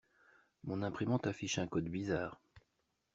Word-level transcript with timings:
Mon 0.63 0.81
imprimante 0.81 1.27
affiche 1.27 1.59
un 1.59 1.67
code 1.67 1.87
bizarre. 1.87 2.41